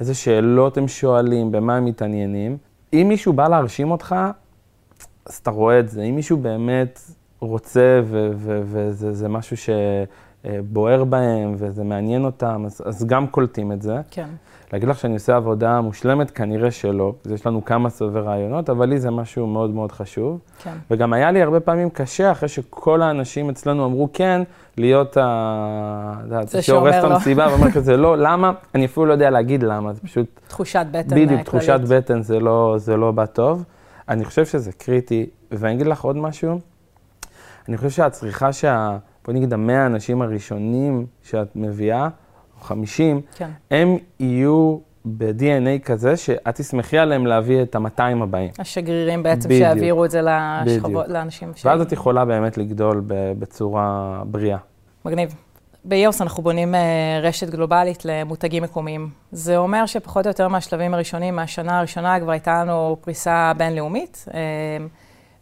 איזה 0.00 0.14
שאלות 0.14 0.78
הם 0.78 0.88
שואלים, 0.88 1.52
במה 1.52 1.76
הם 1.76 1.85
מתעניינים. 1.85 2.56
אם 2.92 3.06
מישהו 3.08 3.32
בא 3.32 3.49
להרשים 3.49 3.90
אותך, 3.90 4.14
אז 5.26 5.35
אתה 5.35 5.50
רואה 5.50 5.80
את 5.80 5.88
זה. 5.88 6.02
אם 6.02 6.16
מישהו 6.16 6.37
באמת 6.37 7.00
רוצה 7.40 8.00
וזה 8.04 9.12
זה 9.12 9.28
משהו 9.28 9.56
שבוער 10.46 11.04
בהם 11.04 11.54
וזה 11.58 11.84
מעניין 11.84 12.24
אותם, 12.24 12.62
אז, 12.66 12.82
אז 12.84 13.04
גם 13.04 13.26
קולטים 13.26 13.72
את 13.72 13.82
זה. 13.82 14.00
כן. 14.10 14.28
להגיד 14.72 14.88
לך 14.88 14.98
שאני 14.98 15.14
עושה 15.14 15.36
עבודה 15.36 15.80
מושלמת? 15.80 16.30
כנראה 16.30 16.70
שלא. 16.70 17.12
אז 17.26 17.32
יש 17.32 17.46
לנו 17.46 17.64
כמה 17.64 17.90
סבבי 17.90 18.20
רעיונות, 18.20 18.70
אבל 18.70 18.88
לי 18.88 18.98
זה 18.98 19.10
משהו 19.10 19.46
מאוד 19.46 19.70
מאוד 19.70 19.92
חשוב. 19.92 20.40
כן. 20.62 20.74
וגם 20.90 21.12
היה 21.12 21.30
לי 21.30 21.42
הרבה 21.42 21.60
פעמים 21.60 21.90
קשה, 21.90 22.32
אחרי 22.32 22.48
שכל 22.48 23.02
האנשים 23.02 23.50
אצלנו 23.50 23.84
אמרו 23.84 24.08
כן, 24.12 24.42
להיות 24.76 25.16
ה... 25.16 26.14
זה 26.44 26.62
שהורס 26.62 26.94
את 26.94 27.02
לא. 27.02 27.14
המסיבה 27.14 27.46
ואומר 27.50 27.70
כזה 27.70 27.96
לא, 27.96 28.18
למה? 28.18 28.52
אני 28.74 28.86
אפילו 28.86 29.06
לא 29.06 29.12
יודע 29.12 29.30
להגיד 29.30 29.62
למה, 29.62 29.92
זה 29.92 30.00
פשוט, 30.00 30.26
תחושת 30.48 30.86
בטן 30.90 31.16
בדיוק. 31.16 31.42
תחושת 31.42 31.80
בטן 31.90 32.22
זה 32.22 32.40
לא, 32.40 32.74
זה 32.78 32.96
לא 32.96 33.12
בא 33.12 33.26
טוב. 33.26 33.64
אני 34.08 34.24
חושב 34.24 34.46
שזה 34.46 34.72
קריטי, 34.72 35.26
ואני 35.50 35.74
אגיד 35.74 35.86
לך 35.86 36.00
עוד 36.04 36.16
משהו, 36.16 36.60
אני 37.68 37.76
חושב 37.76 37.90
שהצריכה 37.90 38.52
שה... 38.52 38.96
בוא 39.26 39.35
נגיד 39.35 39.52
המאה 39.52 39.83
האנשים 39.83 40.23
הראשונים 40.23 41.06
שאת 41.23 41.49
מביאה, 41.54 42.09
או 42.56 42.64
50, 42.64 43.21
כן. 43.37 43.50
הם 43.71 43.97
יהיו 44.21 44.78
ב-DNA 45.04 45.85
כזה 45.85 46.16
שאת 46.16 46.54
תשמחי 46.61 46.99
עליהם 46.99 47.26
להביא 47.26 47.62
את 47.62 47.75
ה-200 47.75 48.02
הבאים. 48.23 48.50
השגרירים 48.59 49.23
בעצם 49.23 49.49
בדיוק. 49.49 49.62
שהעבירו 49.64 50.04
את 50.04 50.11
זה 50.11 50.21
לשכבות. 50.66 51.09
לאנשים. 51.09 51.52
ש- 51.56 51.66
ואז 51.66 51.80
את 51.80 51.92
יכולה 51.92 52.25
באמת 52.25 52.59
לגדול 52.59 53.02
בצורה 53.38 54.23
בריאה. 54.26 54.59
מגניב. 55.04 55.35
ביוס 55.85 56.23
אנחנו 56.23 56.42
בונים 56.42 56.75
אה, 56.75 56.80
רשת 57.23 57.50
גלובלית 57.50 58.04
למותגים 58.04 58.62
מקומיים. 58.62 59.11
זה 59.33 59.56
אומר 59.56 59.87
שפחות 59.87 60.26
או 60.26 60.30
יותר 60.30 60.49
מהשלבים 60.49 60.95
הראשונים, 60.95 61.37
מהשנה 61.37 61.78
הראשונה 61.78 62.21
כבר 62.21 62.30
הייתה 62.30 62.64
לנו 62.64 62.97
פריסה 63.00 63.52
בינלאומית, 63.56 64.25
אה, 64.35 64.40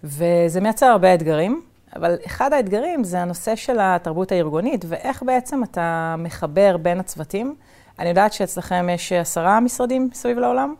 וזה 0.04 0.60
מייצר 0.60 0.86
הרבה 0.86 1.14
אתגרים, 1.14 1.62
אבל 1.96 2.16
אחד 2.26 2.52
האתגרים 2.52 3.04
זה 3.04 3.20
הנושא 3.20 3.56
של 3.56 3.76
התרבות 3.80 4.32
הארגונית, 4.32 4.84
ואיך 4.88 5.22
בעצם 5.22 5.64
אתה 5.64 6.14
מחבר 6.18 6.76
בין 6.76 7.00
הצוותים. 7.00 7.54
אני 7.98 8.08
יודעת 8.08 8.32
שאצלכם 8.32 8.86
יש 8.92 9.12
עשרה 9.12 9.60
משרדים 9.60 10.08
מסביב 10.12 10.38
לעולם. 10.38 10.74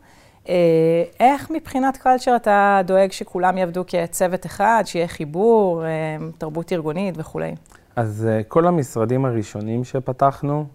אה, 0.49 0.55
איך 1.21 1.51
מבחינת 1.51 1.97
קלצ'ר 1.97 2.37
אתה 2.37 2.81
דואג 2.85 3.13
שכולם 3.13 3.59
יעבדו 3.59 3.85
כצוות 3.87 4.47
אחד, 4.47 4.83
שיהיה 4.87 5.09
חיבור, 5.09 5.85
אה, 5.85 6.17
תרבות 6.39 6.73
ארגונית 6.73 7.15
וכולי? 7.19 7.55
אז 7.97 8.29
uh, 8.29 8.45
כל 8.49 8.67
המשרדים 8.67 9.25
הראשונים 9.25 9.85
שפתחנו, 9.85 10.67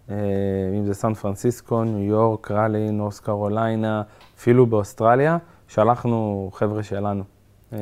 אם 0.77 0.86
זה 0.86 0.93
סן 0.93 1.13
פרנסיסקו, 1.13 1.84
ניו 1.84 2.00
יורק, 2.00 2.51
ראלי, 2.51 2.91
נורס 2.91 3.19
קרוליינה, 3.19 4.01
אפילו 4.38 4.65
באוסטרליה, 4.65 5.38
שלחנו 5.67 6.50
חבר'ה 6.53 6.84
שלנו, 6.84 7.24
uh, 7.72 7.75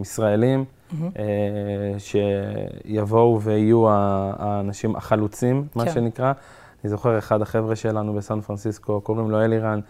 ישראלים, 0.00 0.64
uh, 0.90 0.94
שיבואו 1.98 3.40
ויהיו 3.42 3.86
האנשים 3.88 4.96
החלוצים, 4.96 5.66
מה 5.74 5.84
כן. 5.84 5.92
שנקרא. 5.92 6.32
אני 6.84 6.90
זוכר 6.90 7.18
אחד 7.18 7.42
החבר'ה 7.42 7.76
שלנו 7.76 8.14
בסן 8.14 8.40
פרנסיסקו, 8.40 9.00
קוראים 9.00 9.30
לו 9.30 9.40
אלירן, 9.40 9.80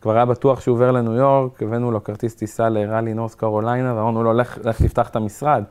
כבר 0.00 0.16
היה 0.16 0.24
בטוח 0.24 0.60
שהוא 0.60 0.74
עובר 0.74 0.90
לניו 0.90 1.12
יורק, 1.12 1.62
הבאנו 1.62 1.90
לו 1.90 2.04
כרטיס 2.04 2.34
טיסה 2.34 2.68
לראלי 2.68 3.14
נורס 3.14 3.34
קרוליינה, 3.34 3.94
ואמרנו 3.94 4.22
לו, 4.22 4.32
לך, 4.32 4.58
לך 4.64 4.82
תפתח 4.82 5.08
את 5.08 5.16
המשרד. 5.16 5.64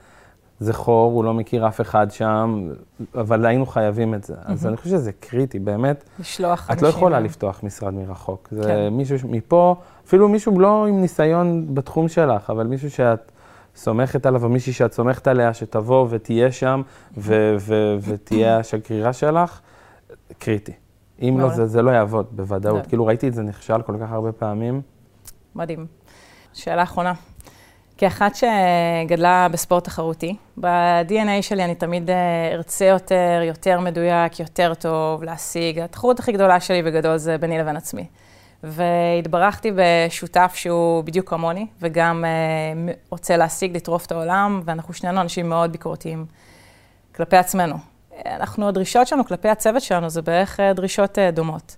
זה 0.60 0.74
חור, 0.74 1.12
הוא 1.12 1.24
לא 1.24 1.34
מכיר 1.34 1.68
אף 1.68 1.82
אחד 1.82 2.12
שם, 2.12 2.70
אבל 3.16 3.46
היינו 3.46 3.66
חייבים 3.66 4.14
את 4.14 4.24
זה. 4.24 4.34
אז 4.46 4.68
אני 4.68 4.78
חושב 4.78 4.90
שזה 4.90 5.12
קריטי, 5.12 5.60
באמת. 5.60 6.04
לשלוח 6.20 6.72
את 6.72 6.82
לא 6.82 6.88
יכולה 6.88 7.16
אה, 7.16 7.22
לפתוח 7.22 7.64
משרד 7.64 7.94
מרחוק. 7.94 8.48
זה 8.52 8.64
כן. 8.64 8.90
מישהו 8.94 9.18
מפה, 9.30 9.76
אפילו 10.08 10.30
מישהו 10.30 10.60
לא 10.60 10.88
עם 10.88 11.02
ניסיון 11.02 11.76
בתחום 11.76 12.08
שלך, 12.08 12.50
אבל 12.50 12.68
מישהו 12.68 12.92
שאת 12.92 13.32
סומכת 13.76 14.26
עליו, 14.26 14.44
או 14.44 14.50
מישהי 14.50 14.74
שאת 14.74 14.94
סומכת 14.94 15.28
עליה, 15.28 15.54
שתבוא 15.54 16.08
ותהיה 16.10 16.52
שם, 16.52 16.82
ו- 17.18 17.56
ו- 17.60 17.96
ותהיה 18.02 18.58
השגרירה 18.58 19.14
שלך, 19.14 19.60
קריטי. 20.40 20.72
אם 21.22 21.40
לא. 21.40 21.50
זה, 21.50 21.66
זה 21.66 21.82
לא 21.82 21.92
יעבוד, 21.92 22.26
בוודאות. 22.32 22.88
כאילו, 22.88 23.06
ראיתי 23.06 23.28
את 23.28 23.34
זה 23.34 23.42
נכשל 23.42 23.82
כל 23.82 23.96
כך 24.02 24.12
הרבה 24.12 24.32
פעמים. 24.32 24.82
מדהים. 25.56 25.86
שאלה 26.54 26.84
אחרונה. 26.84 27.14
כאחת 27.98 28.32
שגדלה 28.36 29.48
בספורט 29.52 29.84
תחרותי, 29.84 30.36
ב-DNA 30.60 31.42
שלי 31.42 31.64
אני 31.64 31.76
תמיד 31.76 32.10
אה, 32.10 32.50
ארצה 32.54 32.86
יותר, 32.86 33.42
יותר 33.44 33.80
מדויק, 33.80 34.40
יותר 34.40 34.74
טוב, 34.74 35.24
להשיג. 35.24 35.80
התחרות 35.80 36.20
הכי 36.20 36.32
גדולה 36.32 36.60
שלי 36.60 36.84
בגדול 36.84 37.18
זה 37.18 37.38
ביני 37.38 37.58
לבין 37.58 37.78
עצמי. 37.78 38.06
והתברכתי 38.66 39.72
בשותף 39.76 40.52
שהוא 40.56 41.04
בדיוק 41.04 41.30
כמוני, 41.30 41.68
וגם 41.82 42.26
אה, 42.26 42.94
רוצה 43.10 43.38
להשיג, 43.38 43.76
לטרוף 43.76 44.06
את 44.06 44.12
העולם, 44.12 44.62
ואנחנו 44.66 44.94
שנינו 44.94 45.22
אנשים 45.22 45.50
מאוד 45.50 45.72
ביקורתיים 45.72 46.26
כלפי 47.16 47.38
עצמנו. 47.38 47.76
אנחנו, 48.26 48.68
הדרישות 48.68 49.08
שלנו 49.08 49.26
כלפי 49.26 49.50
הצוות 49.50 49.82
שלנו 49.82 50.10
זה 50.10 50.22
בערך 50.22 50.60
אה, 50.60 50.74
דרישות 50.74 51.20
אה, 51.20 51.32
דומות. 51.32 51.76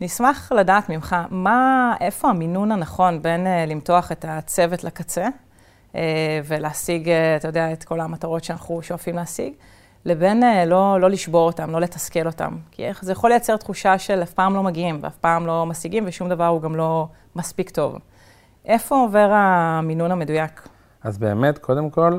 ונשמח 0.00 0.52
לדעת 0.52 0.88
ממך, 0.88 1.16
מה, 1.30 1.94
איפה 2.00 2.30
המינון 2.30 2.72
הנכון 2.72 3.22
בין 3.22 3.46
אה, 3.46 3.66
למתוח 3.66 4.12
את 4.12 4.24
הצוות 4.28 4.84
לקצה 4.84 5.28
אה, 5.94 6.40
ולהשיג, 6.44 7.08
אה, 7.08 7.36
אתה 7.36 7.48
יודע, 7.48 7.72
את 7.72 7.84
כל 7.84 8.00
המטרות 8.00 8.44
שאנחנו 8.44 8.82
שואפים 8.82 9.16
להשיג, 9.16 9.52
לבין 10.04 10.42
אה, 10.42 10.64
לא, 10.64 11.00
לא 11.00 11.10
לשבור 11.10 11.46
אותם, 11.46 11.70
לא 11.70 11.80
לתסכל 11.80 12.26
אותם. 12.26 12.56
כי 12.70 12.84
איך- 12.86 13.04
זה 13.04 13.12
יכול 13.12 13.30
לייצר 13.30 13.56
תחושה 13.56 13.98
של 13.98 14.22
אף 14.22 14.32
פעם 14.32 14.54
לא 14.54 14.62
מגיעים 14.62 14.98
ואף 15.02 15.16
פעם 15.16 15.46
לא 15.46 15.66
משיגים 15.66 16.04
ושום 16.06 16.28
דבר 16.28 16.46
הוא 16.46 16.62
גם 16.62 16.74
לא 16.76 17.06
מספיק 17.36 17.70
טוב. 17.70 17.96
איפה 18.64 18.96
עובר 18.96 19.30
המינון 19.32 20.10
המדויק? 20.12 20.68
אז 21.02 21.18
באמת, 21.18 21.58
קודם 21.58 21.90
כל, 21.90 22.18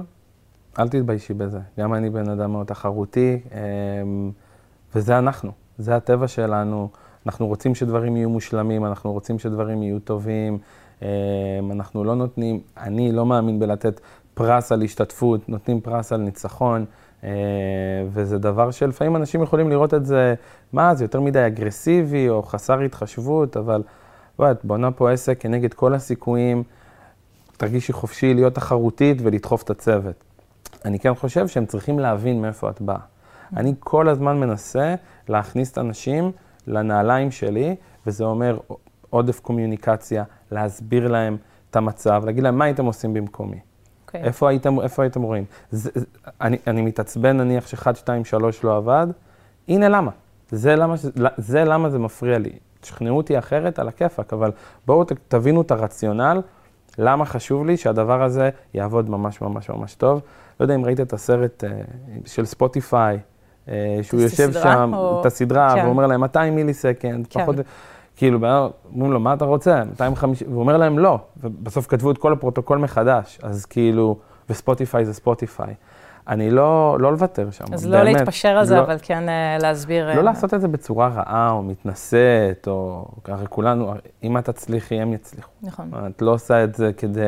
אל 0.80 0.90
תתביישי 0.90 1.34
בזה. 1.34 1.60
גם 1.80 1.94
אני 1.94 2.10
בן 2.10 2.30
אדם 2.30 2.52
מאוד 2.52 2.66
תחרותי, 2.68 3.40
אמ, 3.52 4.32
וזה 4.96 5.18
אנחנו, 5.18 5.52
זה 5.78 5.96
הטבע 5.96 6.28
שלנו. 6.28 6.90
אנחנו 7.26 7.48
רוצים 7.48 7.76
שדברים 7.76 8.18
יהיו 8.18 8.30
מושלמים, 8.30 8.86
אנחנו 8.86 9.12
רוצים 9.12 9.40
שדברים 9.40 9.84
יהיו 9.84 10.00
טובים. 10.00 10.58
אמ, 11.02 11.08
אנחנו 11.72 12.04
לא 12.04 12.16
נותנים, 12.16 12.60
אני 12.78 13.12
לא 13.12 13.26
מאמין 13.26 13.60
בלתת 13.60 14.00
פרס 14.34 14.72
על 14.72 14.82
השתתפות, 14.82 15.50
נותנים 15.50 15.82
פרס 15.82 16.14
על 16.14 16.20
ניצחון. 16.22 16.86
אה, 17.24 17.30
וזה 18.14 18.38
דבר 18.38 18.72
שלפעמים 18.72 19.16
אנשים 19.16 19.44
יכולים 19.44 19.70
לראות 19.70 19.94
את 19.94 20.06
זה, 20.06 20.34
מה, 20.74 20.96
זה 20.96 21.04
יותר 21.04 21.20
מדי 21.20 21.48
אגרסיבי 21.48 22.30
או 22.30 22.44
חסר 22.44 22.80
התחשבות, 22.80 23.58
אבל 23.58 23.84
בואי, 24.38 24.52
את 24.52 24.66
בונה 24.66 24.92
פה 24.92 25.12
עסק 25.12 25.42
כנגד 25.42 25.74
כל 25.74 25.94
הסיכויים. 25.94 26.64
תרגישי 27.58 27.94
חופשי 27.94 28.34
להיות 28.34 28.56
תחרותית 28.56 29.18
ולדחוף 29.22 29.64
את 29.64 29.70
הצוות. 29.70 30.24
אני 30.86 31.00
כן 31.00 31.16
חושב 31.16 31.48
שהם 31.48 31.66
צריכים 31.66 32.00
להבין 32.00 32.42
מאיפה 32.42 32.70
את 32.70 32.82
באה. 32.82 33.00
אני 33.56 33.74
כל 33.80 34.10
הזמן 34.10 34.40
מנסה 34.40 34.96
להכניס 35.30 35.72
את 35.72 35.78
האנשים 35.78 36.32
לנעליים 36.68 37.32
שלי, 37.32 37.76
וזה 38.08 38.24
אומר 38.24 38.58
עודף 39.10 39.40
קומיוניקציה, 39.40 40.24
להסביר 40.52 41.08
להם 41.08 41.38
את 41.70 41.76
המצב, 41.76 42.24
להגיד 42.26 42.44
להם 42.44 42.58
מה 42.58 42.66
הייתם 42.66 42.86
עושים 42.86 43.14
במקומי. 43.14 43.60
אוקיי. 44.16 44.24
איפה 44.28 44.50
הייתם, 44.50 44.80
איפה 44.80 45.02
הייתם 45.04 45.22
רואים? 45.22 45.44
זה, 45.72 45.90
זה, 45.96 46.06
אני, 46.42 46.58
אני 46.68 46.82
מתעצבן 46.82 47.38
נניח 47.38 47.68
ש-1, 47.68 47.94
2, 47.96 48.26
3 48.26 48.64
לא 48.64 48.78
עבד, 48.78 49.08
הנה 49.68 49.90
למה. 49.90 50.12
זה 50.52 50.76
למה, 50.76 50.96
זה 51.38 51.64
למה 51.64 51.90
זה 51.90 52.00
מפריע 52.00 52.38
לי. 52.38 52.50
תשכנעו 52.82 53.18
אותי 53.18 53.40
אחרת 53.40 53.80
על 53.80 53.88
הכיפאק, 53.88 54.34
אבל 54.34 54.52
בואו 54.88 55.04
ת- 55.04 55.12
תבינו 55.28 55.62
את 55.62 55.72
הרציונל, 55.72 56.42
למה 56.98 57.26
חשוב 57.26 57.66
לי 57.66 57.78
שהדבר 57.78 58.24
הזה 58.24 58.50
יעבוד 58.74 59.10
ממש 59.10 59.42
ממש 59.42 59.70
ממש 59.70 59.96
טוב. 59.96 60.22
לא 60.60 60.66
יודע 60.66 60.76
אם 60.76 60.86
ראית 60.86 61.00
את 61.00 61.14
הסרט 61.14 61.64
אה, 61.64 61.70
של 62.26 62.46
ספוטיפיי, 62.46 63.20
אה, 63.70 64.00
שהוא 64.02 64.22
יושב 64.22 64.52
שם, 64.54 64.92
או- 64.94 65.22
את 65.22 65.26
הסדרה, 65.26 65.74
כן. 65.76 65.86
ואומר 65.86 66.08
להם 66.08 66.22
200 66.22 66.56
מיליסקנד, 66.56 67.28
כן. 67.30 67.42
פחות, 67.42 67.56
כאילו, 68.22 68.40
אומרים 68.94 69.12
לו, 69.12 69.20
מה 69.20 69.34
אתה 69.34 69.46
רוצה? 69.46 69.84
250, 69.84 70.48
והוא 70.50 70.60
אומר 70.60 70.78
להם 70.78 71.00
לא, 71.00 71.20
ובסוף 71.38 71.88
כתבו 71.88 72.12
את 72.12 72.18
כל 72.18 72.34
הפרוטוקול 72.34 72.78
מחדש, 72.78 73.40
אז 73.44 73.66
כאילו, 73.66 74.18
וספוטיפיי 74.50 75.06
זה 75.06 75.14
ספוטיפיי. 75.14 75.74
אני 76.28 76.52
לא, 76.52 76.98
לא 77.00 77.12
לוותר 77.12 77.52
שם, 77.52 77.66
אז 77.74 77.88
לא 77.88 78.04
באמת. 78.04 78.16
להתפשר 78.16 78.48
על 78.48 78.66
זה, 78.66 78.76
לא- 78.76 78.82
אבל 78.82 78.98
כן 79.02 79.30
אה, 79.30 79.58
להסביר. 79.62 80.08
לא 80.08 80.12
אה, 80.12 80.22
לעשות 80.22 80.54
את 80.54 80.62
זה 80.62 80.68
בצורה 80.68 81.08
רעה 81.08 81.52
או 81.52 81.64
מתנשאת, 81.64 82.68
או 82.68 83.06
הרי 83.28 83.46
כולנו, 83.50 83.94
אם 84.24 84.38
את 84.38 84.46
תצליחי, 84.46 85.02
הם 85.02 85.14
יצליחו. 85.14 85.50
נכון. 85.64 85.92
את 86.08 86.22
לא 86.22 86.32
עושה 86.32 86.64
את 86.64 86.76
זה 86.76 86.92
כדי, 86.98 87.22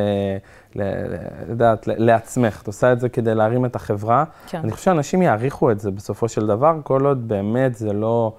לדעת, 1.49 1.87
לעצמך, 1.87 2.61
את 2.61 2.67
עושה 2.67 2.91
את 2.91 2.99
זה 2.99 3.09
כדי 3.09 3.35
להרים 3.35 3.65
את 3.65 3.75
החברה. 3.75 4.23
כן. 4.47 4.59
אני 4.63 4.71
חושב 4.71 4.85
שאנשים 4.85 5.21
יעריכו 5.21 5.71
את 5.71 5.79
זה 5.79 5.91
בסופו 5.91 6.27
של 6.27 6.47
דבר, 6.47 6.75
כל 6.83 7.05
עוד 7.05 7.27
באמת 7.27 7.75
זה 7.75 7.93
לא 7.93 8.33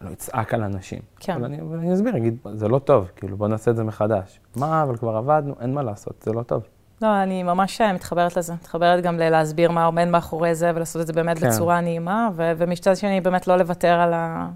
לא 0.00 0.10
יצעק 0.10 0.54
על 0.54 0.62
אנשים. 0.62 0.98
כן. 1.20 1.32
אבל 1.32 1.44
אני, 1.44 1.60
אבל 1.60 1.78
אני 1.78 1.94
אסביר, 1.94 2.16
אגיד, 2.16 2.36
זה 2.52 2.68
לא 2.68 2.78
טוב, 2.78 3.10
כאילו, 3.16 3.36
בוא 3.36 3.48
נעשה 3.48 3.70
את 3.70 3.76
זה 3.76 3.84
מחדש. 3.84 4.40
מה, 4.56 4.82
אבל 4.82 4.96
כבר 4.96 5.16
עבדנו, 5.16 5.54
אין 5.60 5.74
מה 5.74 5.82
לעשות, 5.82 6.22
זה 6.22 6.32
לא 6.32 6.42
טוב. 6.42 6.62
לא, 7.02 7.22
אני 7.22 7.42
ממש 7.42 7.80
אה, 7.80 7.92
מתחברת 7.92 8.36
לזה. 8.36 8.54
מתחברת 8.54 9.04
גם 9.04 9.18
להסביר 9.18 9.70
מה 9.70 9.84
עומד 9.84 10.04
מאחורי 10.04 10.54
זה, 10.54 10.72
ולעשות 10.74 11.02
את 11.02 11.06
זה 11.06 11.12
באמת 11.12 11.38
כן. 11.38 11.48
בצורה 11.48 11.80
נעימה, 11.80 12.28
ו- 12.34 12.52
ומצד 12.56 12.96
שני, 12.96 13.20
באמת 13.20 13.46
לא 13.46 13.56
לוותר 13.56 14.00
על, 14.00 14.12
ה- 14.12 14.48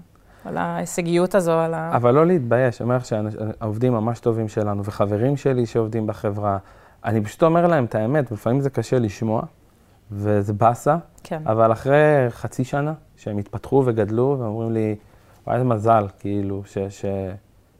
על 0.45 0.57
ההישגיות 0.57 1.35
הזו, 1.35 1.51
על 1.51 1.73
ה... 1.73 1.91
אבל 1.95 2.13
לא 2.13 2.25
להתבייש, 2.25 2.81
אני 2.81 2.85
אומר 2.85 2.97
לך 2.97 3.05
שהעובדים 3.05 3.93
ממש 3.93 4.19
טובים 4.19 4.47
שלנו, 4.47 4.85
וחברים 4.85 5.37
שלי 5.37 5.65
שעובדים 5.65 6.07
בחברה, 6.07 6.57
אני 7.05 7.21
פשוט 7.21 7.43
אומר 7.43 7.67
להם 7.67 7.85
את 7.85 7.95
האמת, 7.95 8.31
ולפעמים 8.31 8.61
זה 8.61 8.69
קשה 8.69 8.99
לשמוע, 8.99 9.41
וזה 10.11 10.53
באסה, 10.53 10.97
כן, 11.23 11.41
אבל 11.45 11.71
אחרי 11.71 12.25
חצי 12.29 12.63
שנה, 12.63 12.93
שהם 13.15 13.37
התפתחו 13.37 13.83
וגדלו, 13.85 14.35
והם 14.39 14.49
אומרים 14.49 14.71
לי, 14.71 14.95
וואי, 15.47 15.55
איזה 15.57 15.65
מזל, 15.69 16.05
כאילו, 16.19 16.61
ש, 16.65 16.77
ש, 16.77 17.05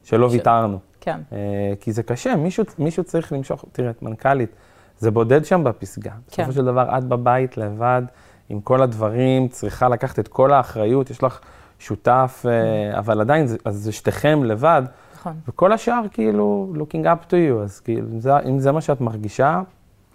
שלא 0.04 0.28
ש- 0.28 0.32
ויתרנו. 0.32 0.78
כן, 1.00 1.20
אה, 1.32 1.38
כי 1.80 1.92
זה 1.92 2.02
קשה, 2.02 2.36
מישהו, 2.36 2.64
מישהו 2.78 3.04
צריך 3.04 3.32
למשוך, 3.32 3.64
תראה, 3.72 3.90
את 3.90 4.02
מנכ"לית, 4.02 4.50
זה 4.98 5.10
בודד 5.10 5.44
שם 5.44 5.64
בפסגה. 5.64 6.10
כן. 6.30 6.42
בסופו 6.42 6.52
של 6.52 6.64
דבר, 6.64 6.98
את 6.98 7.04
בבית 7.04 7.56
לבד, 7.56 8.02
עם 8.48 8.60
כל 8.60 8.82
הדברים, 8.82 9.48
צריכה 9.48 9.88
לקחת 9.88 10.18
את 10.18 10.28
כל 10.28 10.52
האחריות, 10.52 11.10
יש 11.10 11.22
לך 11.22 11.40
שותף, 11.78 12.44
אה, 12.48 12.98
אבל 12.98 13.20
עדיין, 13.20 13.46
זה- 13.46 13.56
אז 13.64 13.76
זה 13.76 13.92
שתיכם 13.92 14.44
לבד, 14.44 14.82
נכון. 15.14 15.32
וכל 15.48 15.72
השאר 15.72 16.02
כאילו 16.10 16.72
looking 16.76 17.04
up 17.04 17.26
to 17.26 17.32
you, 17.32 17.62
אז 17.62 17.80
כאילו, 17.80 18.08
אם 18.12 18.20
זה, 18.20 18.38
אם 18.38 18.58
זה 18.60 18.72
מה 18.72 18.80
שאת 18.80 19.00
מרגישה, 19.00 19.60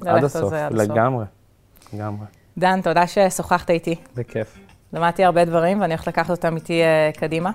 הסוף, 0.02 0.08
עד 0.08 0.24
הסוף. 0.24 0.54
לגמרי, 0.72 1.26
לגמרי. 1.94 2.26
דן, 2.58 2.82
תודה 2.82 3.08
ששוחחת 3.08 3.70
איתי. 3.70 3.96
בכיף. 4.16 4.58
למדתי 4.94 5.24
הרבה 5.24 5.46
דברים 5.46 5.82
ואני 5.82 5.94
הולכת 5.94 6.08
לקחת 6.08 6.30
אותם 6.30 6.56
איתי 6.56 6.82
אה, 6.82 7.12
קדימה. 7.18 7.52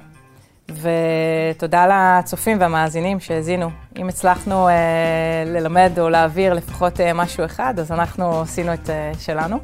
ותודה 0.69 1.87
לצופים 1.87 2.61
והמאזינים 2.61 3.21
שהאזינו. 3.21 3.71
אם 3.99 4.09
הצלחנו 4.09 4.69
אה, 4.69 4.75
ללמד 5.47 5.93
או 5.99 6.09
להעביר 6.09 6.55
לפחות 6.55 7.01
אה, 7.01 7.13
משהו 7.13 7.45
אחד, 7.45 7.75
אז 7.79 7.93
אנחנו 7.93 8.41
עשינו 8.41 8.75
את 8.75 8.91
אה, 8.91 9.13
שלנו. 9.19 9.59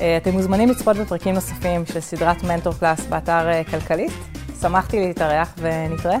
אה, 0.00 0.16
אתם 0.16 0.30
מוזמנים 0.30 0.68
לצפות 0.68 0.96
בפרקים 0.96 1.34
נוספים 1.34 1.86
של 1.86 2.00
סדרת 2.00 2.42
מנטור 2.42 2.74
קלאס 2.80 3.06
באתר 3.06 3.48
אה, 3.48 3.62
כלכליסט. 3.70 4.18
שמחתי 4.60 5.00
להתארח 5.00 5.54
ונתראה. 5.58 6.18